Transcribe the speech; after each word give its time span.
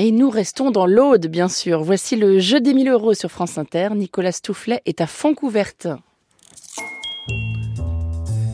Et 0.00 0.12
nous 0.12 0.30
restons 0.30 0.70
dans 0.70 0.86
l'Aude, 0.86 1.26
bien 1.26 1.48
sûr. 1.48 1.82
Voici 1.82 2.14
le 2.14 2.38
jeu 2.38 2.60
des 2.60 2.72
1000 2.72 2.88
euros 2.88 3.14
sur 3.14 3.32
France 3.32 3.58
Inter. 3.58 3.88
Nicolas 3.96 4.30
Stoufflet 4.30 4.80
est 4.86 5.00
à 5.00 5.08
fond 5.08 5.34
couverte. 5.34 5.88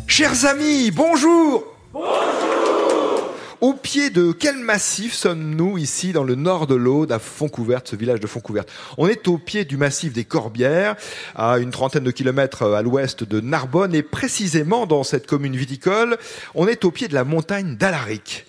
Chers 0.06 0.46
amis, 0.46 0.90
bonjour 0.90 1.64
au 3.60 3.72
pied 3.72 4.10
de 4.10 4.32
quel 4.32 4.58
massif 4.58 5.14
sommes-nous 5.14 5.78
ici 5.78 6.12
dans 6.12 6.24
le 6.24 6.34
nord 6.34 6.66
de 6.66 6.74
l'Aude, 6.74 7.12
à 7.12 7.18
Fontcouverte, 7.18 7.88
ce 7.88 7.96
village 7.96 8.20
de 8.20 8.26
Fontcouverte 8.26 8.70
On 8.98 9.08
est 9.08 9.26
au 9.26 9.38
pied 9.38 9.64
du 9.64 9.78
massif 9.78 10.12
des 10.12 10.24
Corbières, 10.24 10.96
à 11.34 11.56
une 11.56 11.70
trentaine 11.70 12.04
de 12.04 12.10
kilomètres 12.10 12.74
à 12.74 12.82
l'ouest 12.82 13.24
de 13.24 13.40
Narbonne, 13.40 13.94
et 13.94 14.02
précisément 14.02 14.84
dans 14.84 15.02
cette 15.02 15.26
commune 15.26 15.56
viticole, 15.56 16.18
on 16.54 16.68
est 16.68 16.84
au 16.84 16.90
pied 16.90 17.08
de 17.08 17.14
la 17.14 17.24
montagne 17.24 17.76
d'Alaric 17.76 18.44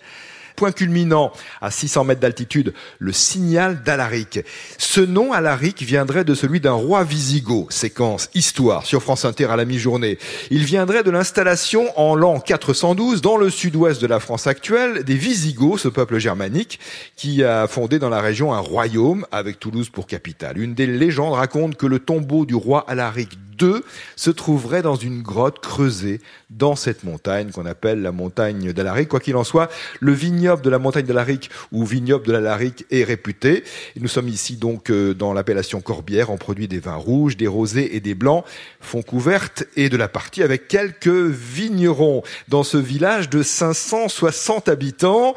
point 0.55 0.71
culminant 0.71 1.31
à 1.61 1.71
600 1.71 2.05
mètres 2.05 2.21
d'altitude, 2.21 2.73
le 2.99 3.11
signal 3.11 3.83
d'Alaric. 3.83 4.39
Ce 4.77 5.01
nom, 5.01 5.33
Alaric, 5.33 5.81
viendrait 5.81 6.23
de 6.23 6.33
celui 6.33 6.59
d'un 6.59 6.73
roi 6.73 7.03
wisigoth. 7.03 7.71
Séquence 7.71 8.29
Histoire 8.33 8.85
sur 8.85 9.01
France 9.01 9.25
Inter 9.25 9.45
à 9.45 9.55
la 9.55 9.65
mi-journée. 9.65 10.17
Il 10.49 10.63
viendrait 10.63 11.03
de 11.03 11.11
l'installation 11.11 11.87
en 11.99 12.15
l'an 12.15 12.39
412 12.39 13.21
dans 13.21 13.37
le 13.37 13.49
sud-ouest 13.49 14.01
de 14.01 14.07
la 14.07 14.19
France 14.19 14.47
actuelle 14.47 15.03
des 15.03 15.15
Visigoths, 15.15 15.79
ce 15.79 15.87
peuple 15.87 16.17
germanique, 16.17 16.79
qui 17.15 17.43
a 17.43 17.67
fondé 17.67 17.99
dans 17.99 18.09
la 18.09 18.21
région 18.21 18.53
un 18.53 18.59
royaume 18.59 19.25
avec 19.31 19.59
Toulouse 19.59 19.89
pour 19.89 20.07
capitale. 20.07 20.57
Une 20.57 20.73
des 20.73 20.87
légendes 20.87 21.33
raconte 21.33 21.75
que 21.75 21.85
le 21.85 21.99
tombeau 21.99 22.45
du 22.45 22.55
roi 22.55 22.85
Alaric 22.87 23.37
II 23.61 23.81
se 24.15 24.29
trouverait 24.29 24.81
dans 24.81 24.95
une 24.95 25.21
grotte 25.21 25.59
creusée 25.59 26.21
dans 26.49 26.75
cette 26.75 27.03
montagne 27.03 27.51
qu'on 27.51 27.65
appelle 27.65 28.01
la 28.01 28.11
montagne 28.11 28.71
d'Alaric. 28.71 29.09
Quoi 29.09 29.19
qu'il 29.19 29.35
en 29.35 29.43
soit, 29.43 29.69
le 29.99 30.13
vignoble 30.13 30.61
de 30.61 30.69
la 30.69 30.79
montagne 30.79 31.05
d'Alaric 31.05 31.49
ou 31.71 31.85
vignoble 31.85 32.25
de 32.25 32.31
l'Alaric 32.31 32.85
est 32.91 33.03
réputé. 33.03 33.63
Nous 33.99 34.07
sommes 34.07 34.27
ici 34.27 34.55
donc 34.55 34.89
euh, 34.89 35.13
dans 35.13 35.33
l'appellation 35.33 35.81
Corbière. 35.81 36.29
On 36.29 36.37
produit 36.37 36.67
des 36.67 36.79
vins 36.79 36.95
rouges, 36.95 37.37
des 37.37 37.47
rosés 37.47 37.95
et 37.95 37.99
des 37.99 38.15
blancs, 38.15 38.45
font 38.79 39.01
couverte 39.01 39.65
et 39.75 39.89
de 39.89 39.97
la 39.97 40.07
partie 40.07 40.43
avec 40.43 40.67
quelques 40.67 41.07
vignerons 41.07 42.23
dans 42.47 42.63
ce 42.63 42.77
village 42.77 43.29
de 43.29 43.43
560 43.43 44.69
habitants. 44.69 45.35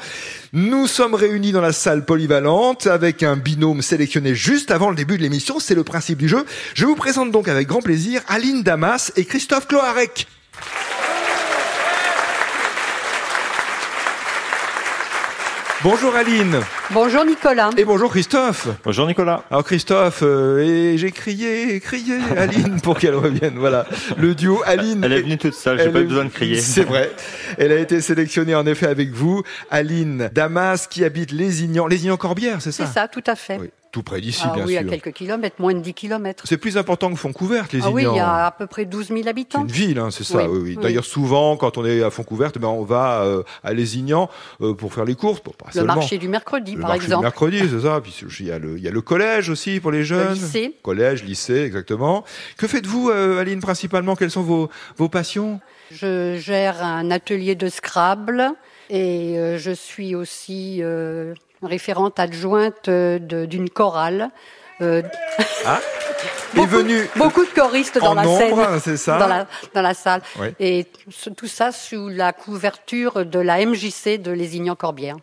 Nous 0.52 0.86
sommes 0.86 1.14
réunis 1.14 1.52
dans 1.52 1.60
la 1.60 1.72
salle 1.72 2.04
polyvalente 2.04 2.86
avec 2.86 3.22
un 3.22 3.36
binôme 3.36 3.82
sélectionné 3.82 4.34
juste 4.34 4.70
avant 4.70 4.90
le 4.90 4.96
début 4.96 5.16
de 5.16 5.22
l'émission. 5.22 5.58
C'est 5.58 5.74
le 5.74 5.84
principe 5.84 6.18
du 6.18 6.28
jeu. 6.28 6.44
Je 6.74 6.86
vous 6.86 6.96
présente 6.96 7.30
donc 7.30 7.48
avec 7.48 7.68
grand 7.68 7.82
plaisir 7.82 8.07
Aline 8.28 8.62
Damas 8.62 9.12
et 9.16 9.24
Christophe 9.24 9.66
Cloarec. 9.68 10.26
Bonjour 15.84 16.14
Aline. 16.16 16.58
Bonjour 16.90 17.24
Nicolas. 17.24 17.70
Et 17.76 17.84
bonjour 17.84 18.10
Christophe. 18.10 18.66
Bonjour 18.82 19.06
Nicolas. 19.06 19.44
Alors 19.48 19.62
Christophe, 19.62 20.22
euh, 20.22 20.58
et 20.58 20.98
j'ai 20.98 21.12
crié, 21.12 21.78
crié 21.78 22.18
Aline 22.36 22.80
pour 22.80 22.98
qu'elle 22.98 23.14
revienne. 23.14 23.54
Voilà, 23.58 23.86
le 24.16 24.34
duo 24.34 24.60
Aline. 24.66 25.04
Elle 25.04 25.12
est 25.12 25.22
venue 25.22 25.38
toute 25.38 25.54
seule, 25.54 25.78
j'ai 25.78 25.90
pas 25.90 26.00
eu 26.00 26.04
besoin 26.04 26.24
de 26.24 26.30
crier. 26.30 26.60
C'est 26.60 26.82
vrai. 26.82 27.12
Elle 27.58 27.70
a 27.70 27.76
été 27.76 28.00
sélectionnée 28.00 28.56
en 28.56 28.66
effet 28.66 28.88
avec 28.88 29.12
vous. 29.12 29.44
Aline 29.70 30.30
Damas 30.34 30.88
qui 30.88 31.04
habite 31.04 31.30
Lézignan, 31.30 31.86
Lézignan-Corbière, 31.86 32.60
c'est 32.60 32.72
ça? 32.72 32.86
C'est 32.86 32.92
ça, 32.94 33.06
tout 33.06 33.24
à 33.26 33.36
fait. 33.36 33.58
Oui 33.60 33.70
tout 33.90 34.02
près 34.02 34.20
d'ici, 34.20 34.42
ah 34.44 34.52
bien 34.54 34.64
oui, 34.64 34.74
sûr. 34.74 34.82
Oui, 34.82 34.88
à 34.88 34.90
quelques 34.90 35.12
kilomètres, 35.12 35.56
moins 35.58 35.74
de 35.74 35.80
10 35.80 35.94
kilomètres. 35.94 36.44
C'est 36.46 36.58
plus 36.58 36.76
important 36.76 37.10
que 37.10 37.16
Fontcouverte, 37.16 37.72
les 37.72 37.80
ah 37.82 37.90
oui, 37.90 38.04
il 38.08 38.16
y 38.16 38.20
a 38.20 38.46
à 38.46 38.50
peu 38.50 38.66
près 38.66 38.84
12 38.84 39.08
000 39.08 39.28
habitants. 39.28 39.64
C'est 39.66 39.74
une 39.80 39.86
ville, 39.86 39.98
hein, 39.98 40.10
c'est 40.10 40.24
ça. 40.24 40.48
Oui, 40.48 40.60
oui. 40.62 40.78
D'ailleurs, 40.80 41.04
souvent, 41.04 41.56
quand 41.56 41.78
on 41.78 41.84
est 41.84 42.02
à 42.02 42.10
Fontcouverte, 42.10 42.58
ben, 42.58 42.68
on 42.68 42.84
va 42.84 43.22
euh, 43.22 43.42
à 43.64 43.72
Lézignan 43.72 44.28
euh, 44.60 44.74
pour 44.74 44.92
faire 44.92 45.04
les 45.04 45.14
courses. 45.14 45.40
Le 45.74 45.84
marché 45.84 46.18
du 46.18 46.28
mercredi, 46.28 46.74
le 46.74 46.80
par 46.80 46.90
marché 46.90 47.04
exemple. 47.04 47.20
Du 47.20 47.24
mercredi, 47.24 47.58
c'est 47.70 47.80
ça. 47.80 48.00
Puis 48.00 48.14
il 48.40 48.46
y, 48.46 48.52
a 48.52 48.58
le, 48.58 48.76
il 48.76 48.84
y 48.84 48.88
a 48.88 48.90
le 48.90 49.00
collège 49.00 49.48
aussi 49.50 49.80
pour 49.80 49.90
les 49.90 50.04
jeunes. 50.04 50.28
Le 50.28 50.34
lycée. 50.34 50.74
Collège, 50.82 51.24
lycée, 51.24 51.62
exactement. 51.62 52.24
Que 52.56 52.66
faites-vous, 52.66 53.10
euh, 53.10 53.40
Aline, 53.40 53.60
principalement? 53.60 54.16
Quelles 54.16 54.30
sont 54.30 54.42
vos, 54.42 54.68
vos 54.96 55.08
passions? 55.08 55.60
Je 55.90 56.36
gère 56.36 56.82
un 56.82 57.10
atelier 57.10 57.54
de 57.54 57.68
Scrabble 57.68 58.52
et 58.90 59.38
euh, 59.38 59.58
je 59.58 59.70
suis 59.70 60.14
aussi 60.14 60.82
référente 61.62 62.18
adjointe 62.18 62.88
d'une 62.88 63.70
chorale 63.70 64.30
euh... 64.80 65.02
Ah 65.66 65.80
beaucoup, 66.54 66.68
venu 66.68 67.08
beaucoup 67.16 67.44
de 67.44 67.50
choristes 67.50 67.98
dans 67.98 68.14
la 68.14 68.24
nombre, 68.24 68.80
scène, 68.80 68.96
ça 68.96 69.18
dans 69.18 69.26
la, 69.26 69.46
dans 69.74 69.82
la 69.82 69.94
salle, 69.94 70.22
oui. 70.40 70.48
et 70.58 70.86
tout 71.36 71.46
ça 71.46 71.72
sous 71.72 72.08
la 72.08 72.32
couverture 72.32 73.24
de 73.24 73.38
la 73.38 73.64
MJC 73.64 74.20
de 74.20 74.32
Lézignan-Corbière, 74.32 75.16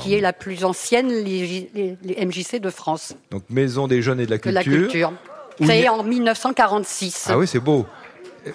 qui 0.00 0.14
est 0.14 0.20
la 0.20 0.32
plus 0.32 0.64
ancienne 0.64 1.08
les, 1.08 1.68
les, 1.74 1.96
les 2.02 2.26
MJC 2.26 2.60
de 2.60 2.70
France. 2.70 3.14
Donc 3.30 3.44
Maison 3.50 3.86
des 3.86 4.02
Jeunes 4.02 4.20
et 4.20 4.26
de 4.26 4.30
la 4.30 4.38
Culture. 4.38 4.62
De 4.64 4.70
la 4.70 4.82
culture. 4.82 5.12
Créée 5.60 5.88
en 5.88 6.02
1946. 6.02 7.28
Ah 7.28 7.38
oui, 7.38 7.46
c'est 7.46 7.60
beau. 7.60 7.86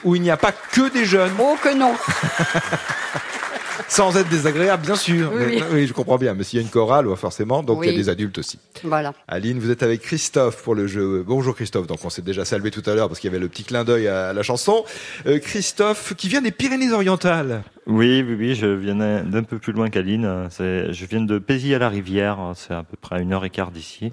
Où 0.03 0.15
il 0.15 0.21
n'y 0.23 0.31
a 0.31 0.37
pas 0.37 0.51
que 0.51 0.89
des 0.89 1.05
jeunes. 1.05 1.31
Oh 1.39 1.55
que 1.61 1.73
non 1.73 1.93
sans 3.87 4.15
être 4.17 4.29
désagréable, 4.29 4.83
bien 4.85 4.95
sûr. 4.95 5.31
Oui, 5.33 5.43
mais, 5.47 5.55
oui. 5.55 5.63
oui 5.71 5.87
je 5.87 5.93
comprends 5.93 6.17
bien. 6.17 6.33
Mais 6.33 6.43
s'il 6.43 6.57
y 6.59 6.61
a 6.61 6.63
une 6.65 6.71
chorale, 6.71 7.07
forcément, 7.15 7.63
donc 7.63 7.79
Oui. 7.79 7.87
il 7.87 7.91
y 7.91 7.95
a 7.95 7.97
des 7.97 8.09
adultes 8.09 8.37
aussi. 8.37 8.59
Voilà. 8.83 9.13
Aline, 9.27 9.59
vous 9.59 9.71
êtes 9.71 9.83
avec 9.83 10.01
Christophe 10.01 10.61
pour 10.63 10.75
le 10.75 10.87
jeu. 10.87 11.23
Bonjour 11.25 11.55
Christophe. 11.55 11.87
Donc 11.87 11.99
on 12.03 12.09
s'est 12.09 12.21
déjà 12.21 12.45
salué 12.45 12.71
tout 12.71 12.83
à 12.85 12.93
l'heure 12.95 13.07
parce 13.07 13.19
qu'il 13.19 13.29
y 13.29 13.33
avait 13.33 13.41
le 13.41 13.49
petit 13.49 13.63
clin 13.63 13.83
d'œil 13.83 14.07
à 14.07 14.33
la 14.33 14.43
chanson. 14.43 14.83
Euh, 15.27 15.39
Christophe, 15.39 16.13
qui 16.15 16.27
vient 16.29 16.41
des 16.41 16.51
Pyrénées-Orientales. 16.51 17.63
Oui, 17.87 18.23
oui, 18.27 18.35
oui, 18.37 18.55
je 18.55 18.65
viens 18.65 18.95
d'un 18.95 19.43
peu 19.43 19.59
plus 19.59 19.71
loin 19.73 19.89
qu'Aline. 19.89 20.47
Je 20.59 21.05
viens 21.05 21.21
de 21.21 21.37
Pézy 21.37 21.73
à 21.75 21.79
la 21.79 21.89
Rivière. 21.89 22.53
C'est 22.55 22.73
à 22.73 22.83
peu 22.83 22.97
près 22.99 23.17
à 23.17 23.19
une 23.19 23.31
heure 23.33 23.45
et 23.45 23.49
quart 23.51 23.71
d'ici. 23.71 24.11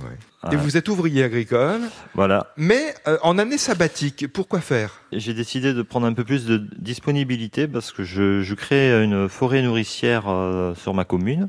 Et 0.50 0.56
vous 0.56 0.77
êtes 0.77 0.88
ouvrier 0.88 1.22
agricole, 1.22 1.82
Voilà. 2.15 2.49
mais 2.56 2.94
euh, 3.06 3.16
en 3.22 3.38
année 3.38 3.59
sabbatique. 3.59 4.27
Pourquoi 4.32 4.61
faire? 4.61 5.00
J'ai 5.12 5.34
décidé 5.34 5.72
de 5.72 5.82
prendre 5.82 6.05
un 6.06 6.12
peu 6.15 6.25
plus 6.25 6.47
de 6.47 6.56
disponibilité 6.78 7.69
parce 7.69 7.93
que 7.93 8.03
je, 8.03 8.43
je 8.43 8.55
crée 8.56 9.05
une 9.05 9.28
forêt 9.28 9.62
nourricière 9.62 10.25
euh, 10.28 10.75
sur 10.75 10.94
ma 10.94 11.05
commune. 11.05 11.49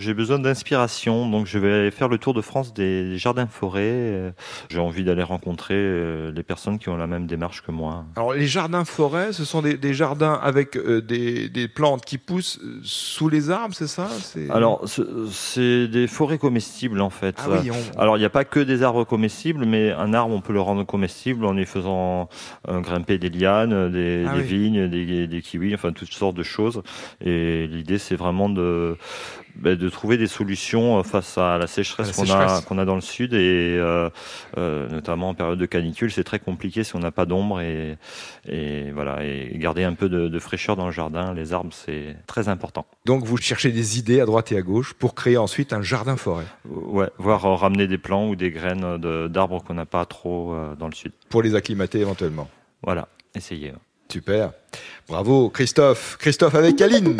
J'ai 0.00 0.12
besoin 0.12 0.38
d'inspiration, 0.38 1.30
donc 1.30 1.46
je 1.46 1.58
vais 1.58 1.90
faire 1.90 2.08
le 2.08 2.18
tour 2.18 2.34
de 2.34 2.42
France 2.42 2.74
des 2.74 3.16
jardins 3.16 3.46
forêts. 3.46 3.80
Euh, 3.86 4.30
J'ai 4.68 4.80
envie 4.80 5.02
d'aller 5.02 5.22
rencontrer 5.22 5.72
euh, 5.74 6.30
les 6.30 6.42
personnes 6.42 6.78
qui 6.78 6.90
ont 6.90 6.98
la 6.98 7.06
même 7.06 7.26
démarche 7.26 7.62
que 7.62 7.70
moi. 7.72 8.04
Alors 8.16 8.34
les 8.34 8.46
jardins 8.46 8.84
forêts, 8.84 9.32
ce 9.32 9.46
sont 9.46 9.62
des, 9.62 9.78
des 9.78 9.94
jardins 9.94 10.38
avec 10.42 10.76
des, 10.76 11.48
des 11.56 11.68
plantes 11.68 12.04
qui 12.04 12.18
poussent 12.18 12.58
euh, 12.62 12.80
sous 12.82 13.28
les 13.30 13.48
arbres, 13.50 13.74
c'est 13.74 13.86
ça? 13.86 14.08
Alors, 14.50 14.86
ce- 14.86 15.26
c'est 15.30 15.88
des 15.88 16.06
forêts 16.06 16.36
comestibles 16.38 17.00
en 17.00 17.08
fait. 17.10 17.36
Ah 17.38 17.48
oui, 17.48 17.70
on- 17.70 17.98
Alors, 17.98 18.16
il 18.16 18.20
n'y 18.20 18.26
a 18.26 18.30
pas 18.30 18.44
que 18.44 18.60
des 18.60 18.82
arbres 18.82 19.04
comestibles, 19.04 19.64
mais 19.64 19.90
un 19.90 20.12
arbre, 20.12 20.34
on 20.34 20.42
peut 20.42 20.52
le 20.52 20.60
rendre 20.60 20.84
comestible 20.84 21.44
en 21.46 21.56
y 21.56 21.64
faisant 21.64 22.28
euh, 22.68 22.80
grimper 22.80 23.16
des 23.18 23.30
lianes, 23.30 23.90
des, 23.90 24.24
Ah 24.28 24.34
des 24.34 24.40
oui. 24.42 24.46
vignes, 24.46 24.88
des, 24.88 25.26
des 25.26 25.40
kiwis, 25.42 25.74
enfin 25.74 25.92
toutes 25.92 26.12
sortes 26.12 26.36
de 26.36 26.42
choses. 26.42 26.82
Et 27.24 27.66
l'idée, 27.66 27.98
c'est 27.98 28.16
vraiment 28.16 28.50
de 28.50 28.96
de 29.62 29.88
trouver 29.88 30.16
des 30.16 30.26
solutions 30.26 30.98
euh, 30.98 31.02
face 31.02 31.38
à 31.38 31.58
la 31.58 31.66
sécheresse 31.66 32.12
qu'on 32.12 32.30
a 32.78 32.82
a 32.82 32.84
dans 32.84 32.94
le 32.94 33.00
sud 33.00 33.32
et 33.34 33.76
euh, 33.78 34.10
euh, 34.58 34.88
notamment 34.88 35.30
en 35.30 35.34
période 35.34 35.58
de 35.58 35.66
canicule, 35.66 36.12
c'est 36.12 36.24
très 36.24 36.38
compliqué 36.38 36.84
si 36.84 36.94
on 36.96 36.98
n'a 36.98 37.10
pas 37.10 37.24
d'ombre 37.26 37.60
et, 37.60 37.96
et 38.48 38.90
voilà 38.92 39.24
et 39.24 39.52
garder 39.56 39.84
un 39.84 39.94
peu 39.94 40.08
de, 40.08 40.28
de 40.28 40.38
fraîcheur 40.38 40.76
dans 40.76 40.86
le 40.86 40.92
jardin. 40.92 41.32
Les 41.34 41.52
arbres, 41.52 41.72
c'est 41.72 42.16
très 42.26 42.48
important. 42.48 42.86
Donc 43.04 43.24
vous 43.24 43.36
cherchez 43.38 43.72
des 43.72 43.98
idées 43.98 44.20
à 44.20 44.26
droite 44.26 44.52
et 44.52 44.56
à 44.56 44.62
gauche 44.62 44.94
pour 44.94 45.14
créer 45.14 45.36
ensuite 45.38 45.72
un 45.72 45.82
jardin 45.82 46.16
forêt. 46.16 46.44
Ouais, 46.68 47.08
voire 47.18 47.58
ramener 47.58 47.86
des 47.86 47.98
plants 47.98 48.28
ou 48.28 48.36
des 48.36 48.50
graines 48.50 48.98
de- 48.98 49.28
d'arbres 49.28 49.62
qu'on 49.64 49.74
n'a 49.74 49.86
pas 49.86 50.04
trop 50.04 50.54
dans 50.78 50.88
le 50.88 50.94
sud. 50.94 51.12
Pour 51.28 51.42
les 51.42 51.54
acclimater 51.54 52.00
éventuellement. 52.00 52.48
Voilà, 52.82 53.08
essayez. 53.34 53.72
Super. 54.08 54.52
Bravo 55.08 55.50
Christophe. 55.50 56.16
Christophe 56.20 56.54
avec 56.54 56.80
Aline. 56.80 57.16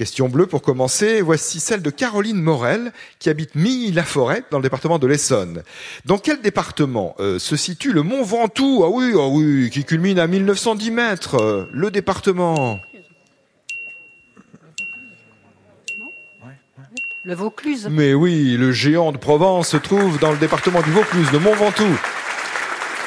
Question 0.00 0.30
bleue 0.30 0.46
pour 0.46 0.62
commencer. 0.62 1.20
Voici 1.20 1.60
celle 1.60 1.82
de 1.82 1.90
Caroline 1.90 2.40
Morel 2.40 2.90
qui 3.18 3.28
habite 3.28 3.54
Milly-la-Forêt 3.54 4.44
dans 4.50 4.56
le 4.56 4.62
département 4.62 4.98
de 4.98 5.06
l'Essonne. 5.06 5.62
Dans 6.06 6.16
quel 6.16 6.40
département 6.40 7.14
euh, 7.20 7.38
se 7.38 7.54
situe 7.54 7.92
le 7.92 8.02
Mont 8.02 8.22
Ventoux? 8.22 8.80
Ah 8.82 8.88
oui, 8.88 9.12
ah 9.14 9.28
oui, 9.28 9.68
qui 9.68 9.84
culmine 9.84 10.18
à 10.18 10.26
1910 10.26 10.90
mètres. 10.90 11.34
Euh, 11.34 11.68
Le 11.74 11.90
département. 11.90 12.80
Le 17.22 17.34
Vaucluse. 17.34 17.86
Mais 17.90 18.14
oui, 18.14 18.56
le 18.56 18.72
géant 18.72 19.12
de 19.12 19.18
Provence 19.18 19.68
se 19.68 19.76
trouve 19.76 20.18
dans 20.18 20.32
le 20.32 20.38
département 20.38 20.80
du 20.80 20.92
Vaucluse, 20.92 21.30
le 21.30 21.40
Mont 21.40 21.54
Ventoux, 21.54 21.98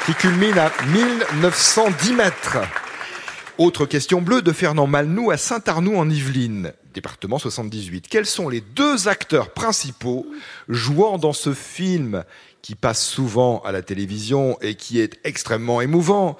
qui 0.06 0.14
culmine 0.14 0.56
à 0.58 0.70
1910 0.86 2.12
mètres. 2.12 2.58
Autre 3.58 3.84
question 3.84 4.22
bleue 4.22 4.42
de 4.42 4.52
Fernand 4.52 4.86
Malnou 4.86 5.32
à 5.32 5.36
Saint-Arnoux 5.36 5.96
en 5.96 6.08
Yvelines, 6.08 6.72
département 6.94 7.38
78. 7.38 8.08
Quels 8.08 8.26
sont 8.26 8.48
les 8.48 8.60
deux 8.60 9.08
acteurs 9.08 9.50
principaux 9.50 10.26
jouant 10.68 11.18
dans 11.18 11.32
ce 11.32 11.52
film 11.52 12.24
qui 12.62 12.74
passe 12.74 13.04
souvent 13.04 13.60
à 13.66 13.72
la 13.72 13.82
télévision 13.82 14.56
et 14.62 14.76
qui 14.76 15.00
est 15.00 15.18
extrêmement 15.24 15.80
émouvant? 15.80 16.38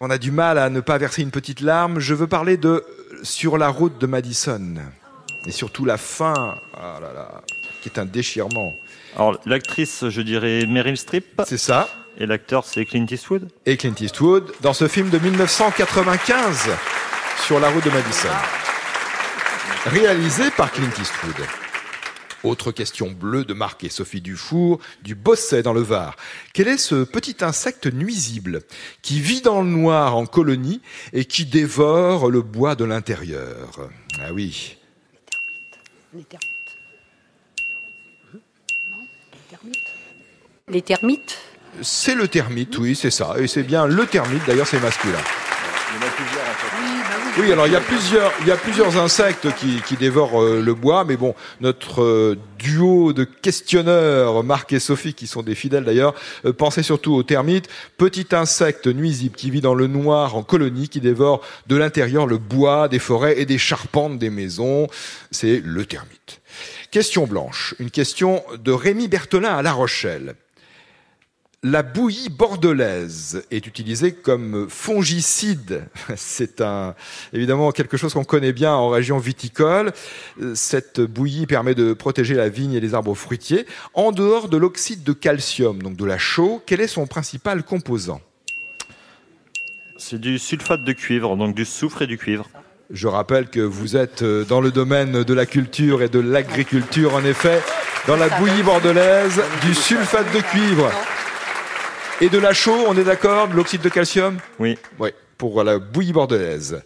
On 0.00 0.10
a 0.10 0.18
du 0.18 0.30
mal 0.30 0.58
à 0.58 0.68
ne 0.68 0.80
pas 0.80 0.98
verser 0.98 1.22
une 1.22 1.30
petite 1.30 1.60
larme. 1.60 2.00
Je 2.00 2.12
veux 2.14 2.26
parler 2.26 2.56
de 2.56 2.84
Sur 3.22 3.56
la 3.56 3.68
route 3.68 3.98
de 3.98 4.06
Madison. 4.06 4.74
Et 5.46 5.52
surtout 5.52 5.84
la 5.84 5.96
fin, 5.96 6.56
ah 6.76 6.98
là 7.00 7.12
là, 7.14 7.42
qui 7.80 7.88
est 7.88 7.98
un 7.98 8.04
déchirement. 8.04 8.72
Alors, 9.16 9.38
l'actrice, 9.46 10.08
je 10.08 10.20
dirais 10.20 10.66
Meryl 10.66 10.96
Streep. 10.96 11.42
C'est 11.46 11.58
ça. 11.58 11.88
Et 12.18 12.26
l'acteur, 12.26 12.64
c'est 12.64 12.84
Clint 12.84 13.06
Eastwood. 13.10 13.48
Et 13.66 13.76
Clint 13.76 13.94
Eastwood, 14.00 14.52
dans 14.60 14.72
ce 14.72 14.88
film 14.88 15.10
de 15.10 15.18
1995, 15.18 16.70
Sur 17.46 17.60
la 17.60 17.68
route 17.68 17.84
de 17.84 17.90
Madison. 17.90 18.63
Réalisé 19.86 20.50
par 20.56 20.72
Clint 20.72 20.88
Eastwood. 20.98 21.46
Autre 22.42 22.72
question 22.72 23.10
bleue 23.10 23.44
de 23.44 23.52
Marc 23.52 23.84
et 23.84 23.90
Sophie 23.90 24.22
Dufour, 24.22 24.80
du 25.02 25.14
Bosset 25.14 25.62
dans 25.62 25.74
le 25.74 25.82
Var. 25.82 26.16
Quel 26.54 26.68
est 26.68 26.78
ce 26.78 27.04
petit 27.04 27.36
insecte 27.42 27.86
nuisible 27.86 28.62
qui 29.02 29.20
vit 29.20 29.42
dans 29.42 29.60
le 29.60 29.68
noir 29.68 30.16
en 30.16 30.24
colonie 30.24 30.80
et 31.12 31.26
qui 31.26 31.44
dévore 31.44 32.30
le 32.30 32.40
bois 32.40 32.76
de 32.76 32.84
l'intérieur? 32.84 33.90
Ah 34.20 34.32
oui. 34.32 34.78
Les 36.14 36.24
termites. 36.24 36.48
Les 40.68 40.82
termites? 40.82 41.38
C'est 41.82 42.14
le 42.14 42.26
termite, 42.28 42.78
oui, 42.78 42.96
c'est 42.96 43.10
ça. 43.10 43.34
Et 43.38 43.46
c'est 43.46 43.64
bien 43.64 43.86
le 43.86 44.06
termite, 44.06 44.46
d'ailleurs 44.46 44.66
c'est 44.66 44.80
masculin. 44.80 45.20
Oui, 47.38 47.50
alors 47.50 47.66
il 47.66 47.72
y 47.72 47.76
a 47.76 47.80
plusieurs, 47.80 48.32
il 48.42 48.46
y 48.46 48.52
a 48.52 48.56
plusieurs 48.56 48.96
insectes 48.96 49.52
qui, 49.56 49.80
qui 49.86 49.96
dévorent 49.96 50.40
euh, 50.40 50.62
le 50.62 50.74
bois, 50.74 51.04
mais 51.04 51.16
bon, 51.16 51.34
notre 51.60 52.02
euh, 52.02 52.38
duo 52.58 53.12
de 53.12 53.24
questionneurs, 53.24 54.44
Marc 54.44 54.72
et 54.72 54.78
Sophie, 54.78 55.14
qui 55.14 55.26
sont 55.26 55.42
des 55.42 55.56
fidèles 55.56 55.84
d'ailleurs, 55.84 56.14
euh, 56.44 56.52
pensez 56.52 56.84
surtout 56.84 57.14
aux 57.14 57.24
termites, 57.24 57.68
petit 57.96 58.28
insecte 58.32 58.86
nuisible 58.86 59.34
qui 59.34 59.50
vit 59.50 59.60
dans 59.60 59.74
le 59.74 59.88
noir 59.88 60.36
en 60.36 60.44
colonie, 60.44 60.88
qui 60.88 61.00
dévore 61.00 61.40
de 61.66 61.76
l'intérieur 61.76 62.26
le 62.26 62.38
bois 62.38 62.86
des 62.88 63.00
forêts 63.00 63.40
et 63.40 63.46
des 63.46 63.58
charpentes 63.58 64.18
des 64.18 64.30
maisons. 64.30 64.86
C'est 65.32 65.60
le 65.64 65.84
termite. 65.84 66.40
Question 66.92 67.26
blanche, 67.26 67.74
une 67.80 67.90
question 67.90 68.44
de 68.56 68.70
Rémi 68.70 69.08
Berthelin 69.08 69.56
à 69.56 69.62
La 69.62 69.72
Rochelle. 69.72 70.36
La 71.66 71.82
bouillie 71.82 72.28
bordelaise 72.28 73.42
est 73.50 73.66
utilisée 73.66 74.12
comme 74.12 74.66
fongicide. 74.68 75.86
C'est 76.14 76.60
un, 76.60 76.94
évidemment 77.32 77.72
quelque 77.72 77.96
chose 77.96 78.12
qu'on 78.12 78.22
connaît 78.22 78.52
bien 78.52 78.74
en 78.74 78.90
région 78.90 79.16
viticole. 79.16 79.94
Cette 80.52 81.00
bouillie 81.00 81.46
permet 81.46 81.74
de 81.74 81.94
protéger 81.94 82.34
la 82.34 82.50
vigne 82.50 82.74
et 82.74 82.80
les 82.80 82.92
arbres 82.92 83.14
fruitiers. 83.14 83.64
En 83.94 84.12
dehors 84.12 84.50
de 84.50 84.58
l'oxyde 84.58 85.04
de 85.04 85.14
calcium, 85.14 85.82
donc 85.82 85.96
de 85.96 86.04
la 86.04 86.18
chaux, 86.18 86.62
quel 86.66 86.82
est 86.82 86.86
son 86.86 87.06
principal 87.06 87.62
composant? 87.62 88.20
C'est 89.96 90.20
du 90.20 90.38
sulfate 90.38 90.84
de 90.84 90.92
cuivre, 90.92 91.34
donc 91.34 91.54
du 91.54 91.64
soufre 91.64 92.02
et 92.02 92.06
du 92.06 92.18
cuivre. 92.18 92.46
Je 92.90 93.08
rappelle 93.08 93.48
que 93.48 93.60
vous 93.60 93.96
êtes 93.96 94.20
euh, 94.20 94.44
dans 94.44 94.60
le 94.60 94.70
domaine 94.70 95.24
de 95.24 95.32
la 95.32 95.46
culture 95.46 96.02
et 96.02 96.10
de 96.10 96.20
l'agriculture, 96.20 97.14
en 97.14 97.24
effet, 97.24 97.62
dans 98.06 98.16
la 98.16 98.28
bouillie 98.28 98.62
bordelaise, 98.62 99.40
du 99.62 99.72
sulfate 99.72 100.30
de 100.34 100.40
cuivre. 100.40 100.92
Et 102.24 102.30
de 102.30 102.38
la 102.38 102.54
chaux, 102.54 102.86
on 102.88 102.96
est 102.96 103.04
d'accord 103.04 103.48
De 103.48 103.54
l'oxyde 103.54 103.82
de 103.82 103.90
calcium? 103.90 104.38
Oui. 104.58 104.78
Oui, 104.98 105.10
pour 105.36 105.62
la 105.62 105.78
bouillie 105.78 106.14
bordelaise. 106.14 106.82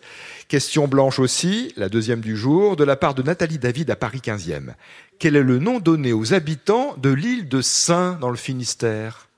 Question 0.48 0.88
blanche 0.88 1.20
aussi, 1.20 1.72
la 1.76 1.88
deuxième 1.88 2.18
du 2.18 2.36
jour, 2.36 2.74
de 2.74 2.82
la 2.82 2.96
part 2.96 3.14
de 3.14 3.22
Nathalie 3.22 3.60
David 3.60 3.88
à 3.92 3.94
Paris 3.94 4.18
15e. 4.18 4.74
Quel 5.20 5.36
est 5.36 5.44
le 5.44 5.60
nom 5.60 5.78
donné 5.78 6.12
aux 6.12 6.34
habitants 6.34 6.96
de 6.96 7.10
l'île 7.10 7.48
de 7.48 7.60
Saint 7.60 8.14
dans 8.14 8.30
le 8.30 8.36
Finistère? 8.36 9.28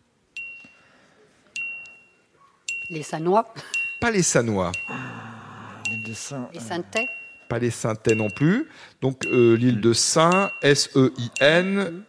Les 2.89 3.03
Sanois 3.03 3.53
Pas 4.01 4.11
les 4.11 4.23
Sanois, 4.23 4.73
Les 6.07 6.61
Saintais 6.61 7.09
pas 7.51 7.59
les 7.59 7.71
Saintais 7.71 8.15
non 8.15 8.31
plus. 8.31 8.69
Donc 9.03 9.27
euh, 9.27 9.57
l'île 9.57 9.81
de 9.81 9.93
Saint, 9.93 10.51
S-E-I-N. 10.63 12.05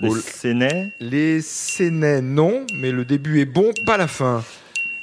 Les 0.00 0.10
Sénais, 0.20 0.92
Les 1.00 1.40
Sénais, 1.40 2.20
non, 2.22 2.64
mais 2.74 2.92
le 2.92 3.04
début 3.04 3.40
est 3.40 3.44
bon, 3.46 3.72
pas 3.84 3.96
la 3.96 4.06
fin. 4.06 4.44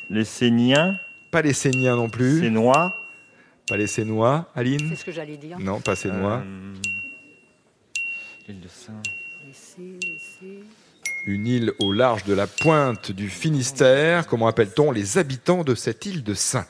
les 0.09 0.23
Séniens, 0.25 0.97
Pas 1.31 1.41
les 1.41 1.53
Séniens 1.53 1.95
non 1.97 2.09
plus. 2.09 2.39
Sénois. 2.39 2.95
Pas 3.67 3.75
les 3.77 3.87
Sénois. 3.87 4.49
Aline 4.55 4.87
C'est 4.89 4.95
ce 4.95 5.03
que 5.05 5.11
j'allais 5.11 5.35
dire. 5.37 5.59
Non, 5.59 5.81
pas 5.81 5.95
Sénois. 5.95 6.43
euh, 6.45 6.73
l'île 8.47 8.61
de 8.61 8.67
Saint. 8.69 8.93
Une 11.25 11.47
île 11.47 11.73
au 11.79 11.91
large 11.91 12.23
de 12.23 12.33
la 12.33 12.47
pointe 12.47 13.11
du 13.11 13.29
Finistère. 13.29 14.27
Comment 14.27 14.47
appelle-t-on 14.47 14.91
les 14.91 15.17
habitants 15.17 15.63
de 15.63 15.75
cette 15.75 16.05
île 16.05 16.23
de 16.23 16.33
Saint? 16.35 16.67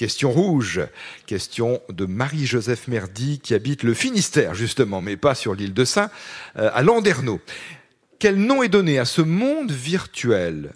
Question 0.00 0.32
rouge. 0.32 0.80
Question 1.26 1.82
de 1.90 2.06
Marie-Joseph 2.06 2.88
Merdy 2.88 3.38
qui 3.38 3.52
habite 3.52 3.82
le 3.82 3.92
Finistère, 3.92 4.54
justement, 4.54 5.02
mais 5.02 5.18
pas 5.18 5.34
sur 5.34 5.54
l'île 5.54 5.74
de 5.74 5.84
Saint, 5.84 6.08
euh, 6.56 6.70
à 6.72 6.82
Landerneau. 6.82 7.38
Quel 8.18 8.36
nom 8.36 8.62
est 8.62 8.70
donné 8.70 8.98
à 8.98 9.04
ce 9.04 9.20
monde 9.20 9.70
virtuel, 9.70 10.72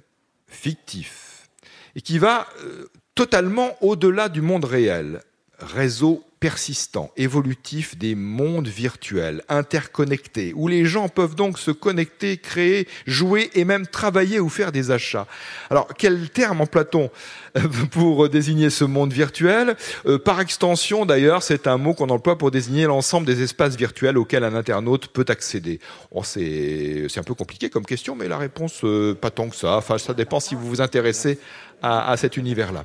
fictif, 0.46 1.48
et 1.96 2.02
qui 2.02 2.18
va 2.18 2.46
euh, 2.64 2.90
totalement 3.14 3.82
au-delà 3.82 4.28
du 4.28 4.42
monde 4.42 4.66
réel? 4.66 5.22
Réseau 5.58 6.22
persistant, 6.44 7.10
évolutif 7.16 7.96
des 7.96 8.14
mondes 8.14 8.68
virtuels, 8.68 9.42
interconnectés, 9.48 10.52
où 10.54 10.68
les 10.68 10.84
gens 10.84 11.08
peuvent 11.08 11.34
donc 11.34 11.58
se 11.58 11.70
connecter, 11.70 12.36
créer, 12.36 12.86
jouer 13.06 13.50
et 13.54 13.64
même 13.64 13.86
travailler 13.86 14.40
ou 14.40 14.50
faire 14.50 14.70
des 14.70 14.90
achats. 14.90 15.26
Alors, 15.70 15.88
quel 15.96 16.28
terme 16.28 16.60
emploie-t-on 16.60 17.10
euh, 17.56 17.60
pour 17.90 18.28
désigner 18.28 18.68
ce 18.68 18.84
monde 18.84 19.10
virtuel? 19.10 19.74
Euh, 20.04 20.18
Par 20.18 20.38
extension, 20.42 21.06
d'ailleurs, 21.06 21.42
c'est 21.42 21.66
un 21.66 21.78
mot 21.78 21.94
qu'on 21.94 22.10
emploie 22.10 22.36
pour 22.36 22.50
désigner 22.50 22.84
l'ensemble 22.84 23.26
des 23.26 23.40
espaces 23.40 23.74
virtuels 23.74 24.18
auxquels 24.18 24.44
un 24.44 24.54
internaute 24.54 25.06
peut 25.08 25.24
accéder. 25.28 25.80
Bon, 26.12 26.22
c'est 26.22 27.08
un 27.16 27.22
peu 27.22 27.32
compliqué 27.32 27.70
comme 27.70 27.86
question, 27.86 28.16
mais 28.16 28.28
la 28.28 28.36
réponse, 28.36 28.84
euh, 28.84 29.14
pas 29.14 29.30
tant 29.30 29.48
que 29.48 29.56
ça. 29.56 29.78
Enfin, 29.78 29.96
ça 29.96 30.12
dépend 30.12 30.40
si 30.40 30.54
vous 30.54 30.68
vous 30.68 30.82
intéressez 30.82 31.38
à 31.80 32.14
cet 32.18 32.36
univers-là. 32.36 32.84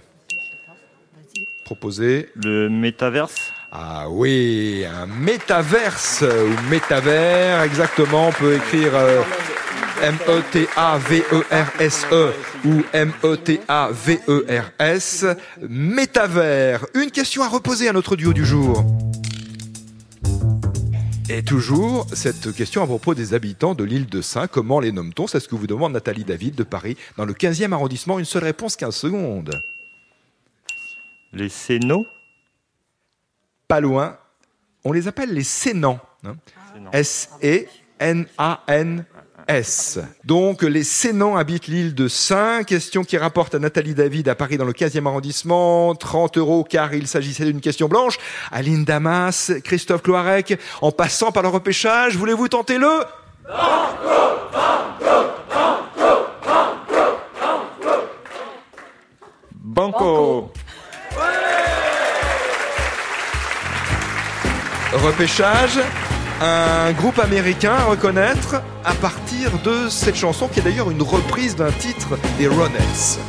Proposé. 1.69 2.30
Le 2.33 2.68
métaverse. 2.68 3.36
Ah 3.71 4.07
oui, 4.10 4.83
un 4.92 5.06
métaverse 5.06 6.24
ou 6.24 6.56
métavers, 6.68 7.62
exactement. 7.62 8.30
On 8.30 8.31
peut 8.31 8.56
écrire 8.56 8.95
euh, 8.95 9.21
M-E-T-A-V-E-R-S-E 10.01 10.74
E 12.12 12.33
ou 12.66 12.81
M-E-T-A-V-E-R-S. 12.92 14.16
Métavers. 15.69 16.88
Une 16.95 17.12
question 17.12 17.44
à 17.44 17.48
reposer 17.48 17.88
à 17.88 17.94
notre 17.94 18.16
duo 18.16 18.33
du 18.33 18.48
jour. 18.48 18.83
Et 21.30 21.44
toujours, 21.44 22.07
cette 22.13 22.51
question 22.56 22.81
à 22.81 22.88
propos 22.88 23.13
des 23.13 23.36
habitants 23.36 23.76
de 23.76 23.83
l'île 23.83 24.07
de 24.07 24.23
Saint. 24.23 24.47
Comment 24.47 24.80
les 24.80 24.92
nomme-t-on? 24.92 25.28
C'est 25.28 25.40
ce 25.40 25.47
que 25.47 25.54
vous 25.54 25.68
demande 25.68 25.94
Nathalie 25.94 26.23
David 26.23 26.56
de 26.56 26.64
Paris, 26.64 26.97
dans 27.16 27.26
le 27.26 27.33
15e 27.33 27.73
arrondissement. 27.73 28.18
Une 28.18 28.26
seule 28.26 28.45
réponse, 28.45 28.76
15 28.76 28.95
secondes. 28.95 29.61
Les 31.33 31.50
Sénaux. 31.50 32.06
Pas 33.68 33.80
loin. 33.80 34.18
On 34.83 34.92
les 34.92 35.07
appelle 35.07 35.33
les 35.33 35.44
Sénans. 35.44 36.00
hein. 36.24 36.36
S-E-N-A-N-S. 36.92 37.69
Donc, 40.24 40.64
les 40.64 40.83
Sénans 40.83 41.36
habitent 41.36 41.68
l'île 41.68 41.94
de 41.94 42.07
Saint. 42.07 42.64
Question 42.64 43.04
qui 43.04 43.18
rapporte 43.18 43.54
à 43.56 43.59
Nathalie 43.59 43.94
David 43.94 44.28
à 44.30 44.36
Paris 44.36 44.57
dans 44.57 44.66
le 44.66 44.74
15e 44.74 45.06
arrondissement. 45.06 45.94
30 45.95 46.38
euros 46.38 46.64
car 46.64 46.94
il 46.94 47.07
s'agissait 47.07 47.45
d'une 47.45 47.62
question 47.62 47.88
blanche. 47.88 48.18
Aline 48.52 48.86
Damas, 48.86 49.52
Christophe 49.64 50.02
Cloarec, 50.04 50.59
en 50.81 50.92
passant 50.92 51.31
par 51.31 51.44
le 51.44 51.50
repêchage, 51.50 52.16
voulez-vous 52.16 52.48
tenter 52.48 52.78
le? 52.78 53.04
Banco. 59.54 60.52
Repêchage 64.94 65.80
un 66.42 66.92
groupe 66.94 67.19
américain 67.19 67.74
à 67.74 67.86
reconnaître 67.86 68.62
à 68.86 68.94
partir 68.94 69.52
de 69.64 69.90
cette 69.90 70.16
chanson 70.16 70.48
qui 70.48 70.60
est 70.60 70.64
d'ailleurs 70.64 70.90
une 70.90 71.02
reprise 71.02 71.56
d'un 71.56 71.72
titre 71.72 72.18
des 72.38 72.48
Ronettes. 72.48 73.19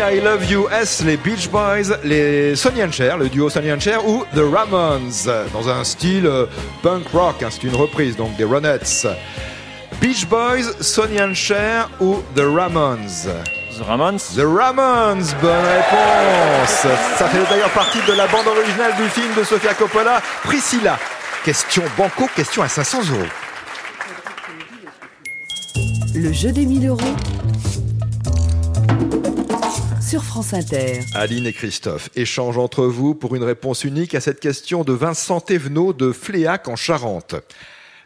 I 0.00 0.20
Love 0.20 0.50
You 0.50 0.66
S, 0.70 1.02
les 1.04 1.16
Beach 1.16 1.48
Boys, 1.48 1.96
les 2.02 2.56
Sonny 2.56 2.82
and 2.82 2.90
Cher, 2.90 3.16
le 3.16 3.28
duo 3.28 3.48
Sonny 3.48 3.70
and 3.70 3.78
Cher 3.78 4.04
ou 4.04 4.24
The 4.34 4.40
Ramones, 4.40 5.28
dans 5.52 5.68
un 5.68 5.84
style 5.84 6.26
euh, 6.26 6.46
punk 6.82 7.06
rock, 7.12 7.42
hein, 7.42 7.48
c'est 7.50 7.62
une 7.62 7.76
reprise 7.76 8.16
donc 8.16 8.34
des 8.36 8.42
Ronettes. 8.42 9.06
Beach 10.00 10.26
Boys, 10.26 10.72
Sonny 10.80 11.20
and 11.20 11.34
Cher 11.34 11.88
ou 12.00 12.22
The 12.34 12.40
Ramones? 12.40 13.28
The 13.78 13.82
Ramones? 13.86 14.18
The 14.34 14.42
Ramones, 14.44 15.26
bonne 15.40 15.64
réponse. 15.64 16.86
Ça 17.16 17.28
fait 17.28 17.48
d'ailleurs 17.48 17.70
partie 17.70 18.00
de 18.06 18.14
la 18.14 18.26
bande 18.26 18.48
originale 18.48 18.96
du 18.96 19.08
film 19.08 19.32
de 19.36 19.44
Sofia 19.44 19.74
Coppola, 19.74 20.20
Priscilla. 20.42 20.98
Question 21.44 21.84
banco, 21.96 22.28
question 22.34 22.62
à 22.62 22.68
500 22.68 22.98
euros. 23.12 23.28
Le 26.14 26.32
jeu 26.32 26.50
des 26.50 26.66
1000 26.66 26.88
euros 26.88 27.16
Aline 31.14 31.46
et 31.46 31.52
Christophe, 31.52 32.08
échange 32.14 32.56
entre 32.56 32.84
vous 32.84 33.16
pour 33.16 33.34
une 33.34 33.42
réponse 33.42 33.82
unique 33.82 34.14
à 34.14 34.20
cette 34.20 34.38
question 34.38 34.84
de 34.84 34.92
Vincent 34.92 35.40
Thévenot 35.40 35.92
de 35.92 36.12
Fléac 36.12 36.68
en 36.68 36.76
Charente. 36.76 37.34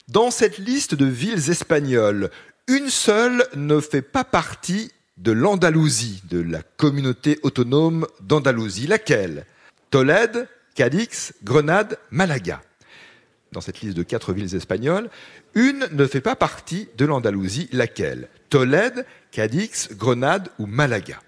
Dans 0.08 0.30
cette 0.30 0.56
liste 0.56 0.94
de 0.94 1.04
villes 1.04 1.50
espagnoles, 1.50 2.30
une 2.66 2.88
seule 2.88 3.46
ne 3.56 3.78
fait 3.78 4.00
pas 4.00 4.24
partie 4.24 4.90
de 5.18 5.32
l'Andalousie, 5.32 6.22
de 6.30 6.40
la 6.40 6.62
communauté 6.62 7.38
autonome 7.42 8.06
d'Andalousie. 8.20 8.86
Laquelle? 8.86 9.44
Tolède, 9.90 10.48
Cadix, 10.74 11.34
Grenade, 11.44 11.98
Malaga. 12.10 12.62
Dans 13.52 13.60
cette 13.60 13.82
liste 13.82 13.96
de 13.98 14.02
quatre 14.02 14.32
villes 14.32 14.54
espagnoles, 14.54 15.10
une 15.54 15.86
ne 15.92 16.06
fait 16.06 16.22
pas 16.22 16.36
partie 16.36 16.88
de 16.96 17.04
l'Andalousie. 17.04 17.68
Laquelle? 17.72 18.28
Tolède, 18.48 19.04
Cadix, 19.30 19.90
Grenade 19.92 20.48
ou 20.58 20.64
Malaga? 20.64 21.20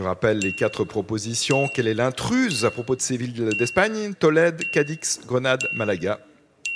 Je 0.00 0.04
rappelle 0.06 0.38
les 0.38 0.52
quatre 0.52 0.84
propositions. 0.84 1.68
Quelle 1.68 1.86
est 1.86 1.92
l'intruse 1.92 2.64
à 2.64 2.70
propos 2.70 2.96
de 2.96 3.02
ces 3.02 3.18
villes 3.18 3.50
d'Espagne? 3.58 4.14
Tolède, 4.18 4.70
Cadix, 4.70 5.20
Grenade, 5.26 5.68
Malaga, 5.74 6.20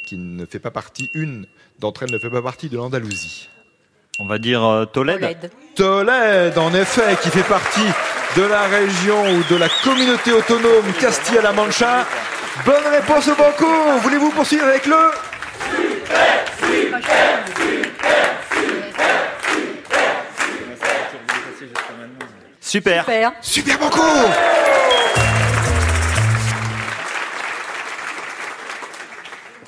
qui 0.05 0.19
ne 0.19 0.45
fait 0.45 0.59
pas 0.59 0.71
partie, 0.71 1.09
une 1.15 1.47
d'entre 1.79 2.03
elles 2.03 2.13
ne 2.13 2.19
fait 2.19 2.29
pas 2.29 2.43
partie 2.43 2.69
de 2.69 2.77
l'Andalousie. 2.77 3.49
On 4.19 4.27
va 4.27 4.37
dire 4.37 4.63
euh, 4.63 4.85
Tolède. 4.85 5.21
Tolède. 5.21 5.51
Tolède, 5.75 6.59
en 6.59 6.75
effet, 6.75 7.17
qui 7.23 7.31
fait 7.31 7.49
partie 7.49 7.89
de 8.37 8.43
la 8.43 8.65
région 8.65 9.25
ou 9.33 9.43
de 9.51 9.57
la 9.57 9.71
communauté 9.83 10.31
autonome 10.33 10.93
Castilla-La 11.01 11.53
Mancha. 11.53 12.07
Bonne 12.67 12.87
réponse 12.91 13.27
au 13.29 13.37
banco. 13.37 13.67
Voulez-vous 14.03 14.33
poursuivre 14.33 14.67
avec 14.67 14.85
le? 14.85 14.97
Super. 15.71 16.45
Super. 16.61 17.01
Super 17.57 18.44
banco 22.81 24.01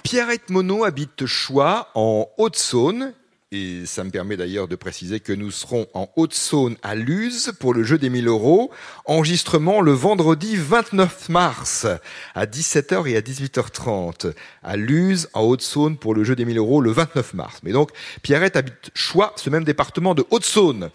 Pierrette 0.02 0.50
Monod 0.50 0.84
habite 0.84 1.26
Choix, 1.26 1.90
en 1.94 2.28
Haute-Saône. 2.38 3.12
Et 3.52 3.86
ça 3.86 4.02
me 4.02 4.10
permet 4.10 4.36
d'ailleurs 4.36 4.66
de 4.66 4.74
préciser 4.74 5.20
que 5.20 5.32
nous 5.32 5.52
serons 5.52 5.86
en 5.94 6.08
Haute-Saône 6.16 6.76
à 6.82 6.96
Luz 6.96 7.52
pour 7.60 7.74
le 7.74 7.84
jeu 7.84 7.96
des 7.96 8.10
1000 8.10 8.26
euros. 8.26 8.72
Enregistrement 9.04 9.80
le 9.80 9.92
vendredi 9.92 10.56
29 10.56 11.28
mars 11.28 11.86
à 12.34 12.46
17h 12.46 13.08
et 13.08 13.16
à 13.16 13.20
18h30 13.20 14.32
à 14.64 14.76
Luz 14.76 15.28
en 15.32 15.42
Haute-Saône 15.42 15.96
pour 15.96 16.14
le 16.14 16.24
jeu 16.24 16.34
des 16.34 16.44
1000 16.44 16.58
euros 16.58 16.80
le 16.80 16.90
29 16.90 17.34
mars. 17.34 17.60
Mais 17.62 17.70
donc 17.70 17.90
Pierrette 18.22 18.56
habite 18.56 18.90
Choix, 18.94 19.32
ce 19.36 19.48
même 19.48 19.64
département 19.64 20.16
de 20.16 20.24
Haute-Saône. 20.30 20.90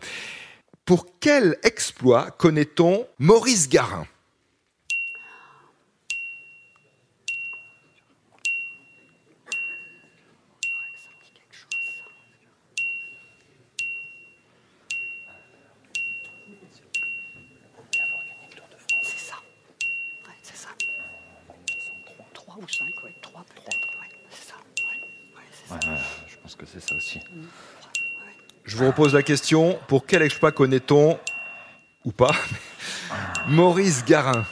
Pour 0.91 1.07
quel 1.21 1.57
exploit 1.63 2.31
connaît-on 2.31 3.07
Maurice 3.17 3.69
Garin? 3.69 4.05
C'est 19.01 19.17
ça. 19.17 19.35
Ouais, 20.27 20.33
c'est 20.43 20.57
ça. 20.57 20.67
3 22.33 22.57
ou 22.57 22.67
5, 22.67 23.03
ouais. 23.05 23.15
3 23.21 23.45
peut-être. 23.45 23.87
Ouais, 23.97 24.09
c'est 24.29 24.49
ça. 24.49 24.55
Ouais, 24.57 24.99
ouais, 25.37 25.43
c'est 25.53 25.69
ça. 25.69 25.75
Ouais, 25.75 25.93
ouais, 25.93 26.01
je 26.27 26.35
pense 26.35 26.55
que 26.57 26.65
c'est 26.65 26.81
ça 26.81 26.95
aussi. 26.95 27.21
Je 28.71 28.77
vous 28.77 28.87
repose 28.87 29.13
la 29.13 29.21
question, 29.21 29.77
pour 29.89 30.05
quel 30.05 30.21
exploit 30.21 30.53
connaît-on, 30.53 31.19
ou 32.05 32.11
pas, 32.13 32.31
Maurice 33.49 34.05
Garin 34.05 34.45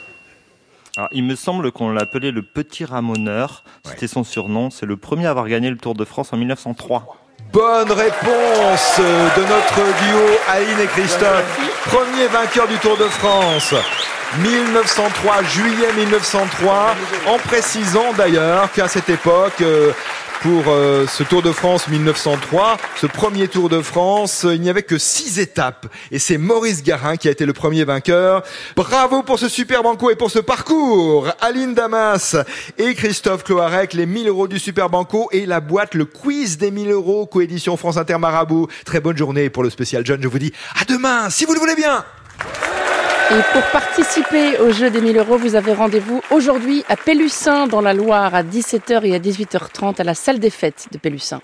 Alors, 0.97 1.07
il 1.13 1.23
me 1.23 1.35
semble 1.35 1.71
qu'on 1.71 1.89
l'appelait 1.89 2.31
le 2.31 2.41
petit 2.41 2.83
ramoneur. 2.83 3.63
C'était 3.85 4.09
son 4.09 4.25
surnom. 4.25 4.71
C'est 4.71 4.85
le 4.85 4.97
premier 4.97 5.27
à 5.27 5.29
avoir 5.29 5.47
gagné 5.47 5.69
le 5.69 5.77
Tour 5.77 5.95
de 5.95 6.03
France 6.03 6.33
en 6.33 6.38
1903. 6.38 7.15
Bonne 7.53 7.93
réponse 7.93 8.99
de 8.99 9.41
notre 9.41 9.75
duo 9.75 10.38
Aline 10.49 10.81
et 10.83 10.88
Christophe. 10.88 11.57
Premier 11.85 12.27
vainqueur 12.27 12.67
du 12.67 12.75
Tour 12.79 12.97
de 12.97 13.05
France. 13.05 13.73
1903, 14.43 15.43
juillet 15.43 15.93
1903, 15.95 16.93
en 17.25 17.38
précisant 17.38 18.11
d'ailleurs 18.17 18.69
qu'à 18.73 18.89
cette 18.89 19.09
époque, 19.09 19.61
euh, 19.61 19.93
pour 20.41 20.63
euh, 20.67 21.05
ce 21.08 21.24
Tour 21.24 21.41
de 21.41 21.51
France 21.51 21.88
1903, 21.88 22.77
ce 22.96 23.08
premier 23.08 23.48
Tour 23.48 23.67
de 23.67 23.81
France, 23.81 24.46
il 24.50 24.62
n'y 24.62 24.69
avait 24.69 24.84
que 24.84 24.98
six 24.98 25.39
étapes. 25.39 25.88
Et 26.12 26.19
c'est 26.19 26.38
Maurice 26.38 26.84
Garin 26.84 27.17
qui 27.17 27.27
a 27.27 27.31
été 27.31 27.46
le 27.46 27.53
premier 27.53 27.84
vainqueur. 27.84 28.43
Bravo 28.75 29.24
pour 29.24 29.38
ce 29.38 29.50
super 29.50 29.84
banco 29.84 30.10
et 30.10 30.15
pour 30.15 30.31
ce 30.31 30.39
parcours. 30.39 31.27
Aline 31.41 31.74
Damas 31.74 32.38
et 32.77 32.96
Christophe 32.96 33.43
Cloarec, 33.43 33.93
les 33.93 34.05
1000 34.05 34.27
euros 34.29 34.48
du 34.48 34.60
super 34.60 34.89
banco 34.89 35.29
et 35.31 35.46
la 35.46 35.60
boîte, 35.60 35.93
le 35.93 36.05
quiz 36.05 36.58
des 36.58 36.72
1000 36.72 36.91
euros, 36.91 37.25
coédition 37.25 37.75
France 37.75 37.98
Inter 37.98 38.17
Marabout. 38.17 38.67
Très 38.86 39.01
bonne 39.01 39.17
journée 39.17 39.50
pour 39.50 39.63
le 39.63 39.69
spécial 39.69 40.05
jeune. 40.05 40.22
Je 40.22 40.27
vous 40.27 40.39
dis 40.39 40.53
à 40.79 40.86
demain, 40.86 41.29
si 41.29 41.46
vous 41.46 41.53
le 41.53 41.60
voulez 41.60 41.75
bien. 41.75 42.05
Et 43.31 43.41
pour 43.53 43.62
participer 43.71 44.57
au 44.57 44.71
jeu 44.71 44.89
des 44.89 45.01
1000 45.01 45.15
euros, 45.17 45.38
vous 45.38 45.53
avez 45.53 45.71
rendez-vous 45.74 46.19
aujourd'hui 46.31 46.83
à 46.89 46.95
Pélussin 46.95 47.67
dans 47.67 47.79
la 47.79 47.93
Loire 47.93 48.33
à 48.33 48.41
17h 48.41 49.05
et 49.05 49.13
à 49.13 49.19
18h30 49.19 50.01
à 50.01 50.03
la 50.03 50.15
salle 50.15 50.39
des 50.39 50.50
fêtes 50.50 50.88
de 50.91 50.98
Pélussin. 50.98 51.39